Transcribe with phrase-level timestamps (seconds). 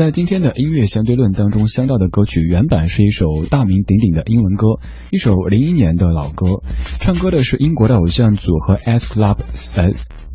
[0.00, 4.80] 在今天的音乐相对论当中，相到的歌曲原版是一首大名鼎鼎的英文歌，
[5.10, 6.62] 一首零一年的老歌，
[7.00, 9.36] 唱歌的是英国的偶像组合 S Club
[9.76, 9.90] 呃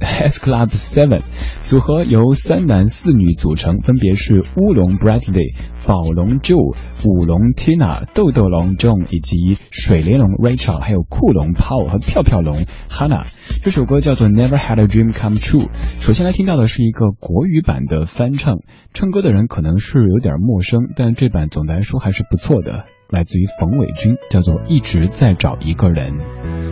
[0.00, 1.20] S Club Seven
[1.60, 5.54] 组合由三男四女组成，分别是乌龙 Bradley、
[5.86, 6.74] 宝龙 Joe、
[7.06, 12.56] 舞龙 Tina、豆豆龙 John 以及水雷龙 Rachel，还有酷龙 Paul 和跳跳龙
[12.88, 13.26] Hannah。
[13.62, 15.68] 这首歌叫做 Never Had a Dream Come True。
[16.00, 18.60] 首先来听到的是一个国语版的翻唱，
[18.94, 26.69] 唱歌的人可能是有点陌生，但这版总的来说还是不错的，来自于冯伟军，叫做一直在找一个人。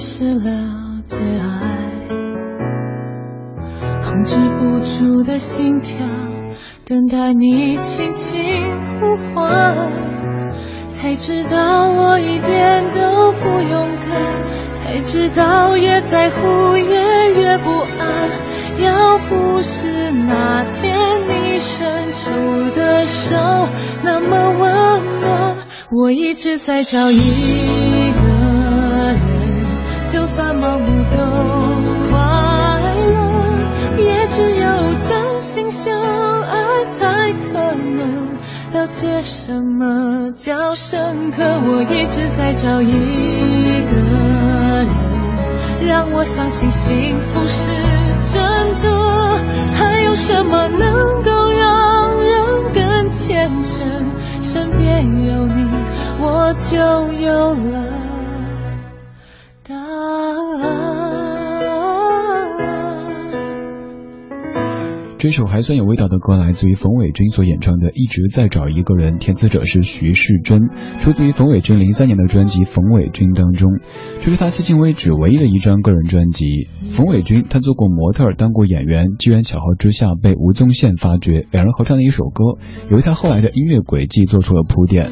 [0.00, 0.50] 开始了
[1.06, 2.08] 解爱，
[4.00, 5.98] 控制不住的心跳，
[6.86, 8.40] 等待你轻轻
[8.98, 9.76] 呼唤，
[10.88, 18.30] 才知道我一点都不勇敢，才知道越在乎也越不安。
[18.82, 20.96] 要不是那天
[21.28, 22.30] 你伸出
[22.74, 23.36] 的手
[24.02, 25.56] 那么温暖。
[25.92, 27.18] 我一直在找一
[38.80, 41.42] 了解什么叫深刻。
[41.66, 44.88] 我一直在找一个人，
[45.86, 47.70] 让我相信幸福是
[48.32, 48.42] 真
[48.80, 49.36] 的，
[49.76, 54.16] 还有什么能够让人更虔诚？
[54.40, 55.68] 身边有你，
[56.18, 56.78] 我就
[57.18, 57.84] 有了
[59.68, 60.69] 答案。
[65.20, 73.70] 这首还算有味道的歌来自于冯伟军所演唱的《一直在找一个人》，填词者是徐世珍，出自于冯伟军零三年的专辑《冯伟军》当中。
[74.20, 76.70] 这是他迄今为止唯一的一张个人专辑。
[76.96, 82.56] 冯伟军他做过模特，当过演员，机缘巧合之下被吴宗宪发掘，两人合唱的一首歌，
[82.88, 85.10] 也为他后来的音乐轨迹做出了铺垫。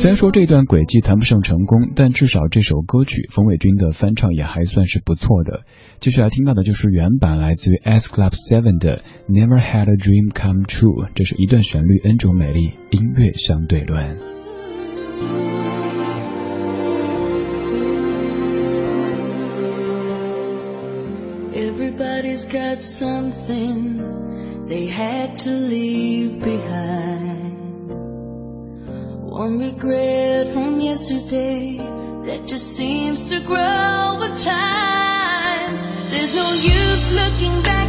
[0.00, 5.64] 虽然说这段轨迹谈不上成功，但至少这首歌曲冯伟军的翻唱也还算是不错的。
[6.00, 14.16] 接下来听到的就是原版来自于 S Club Seven 的 Never Had a Dream Come True，这是一段旋律 N 种美丽，音乐相对论。
[21.52, 24.00] Everybody's got something
[24.66, 27.29] they had to leave behind.
[29.40, 31.78] One regret from yesterday
[32.26, 35.74] that just seems to grow with time.
[36.10, 37.88] There's no use looking back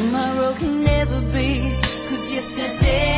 [0.00, 1.76] tomorrow can never be.
[2.08, 3.09] Cause yesterday.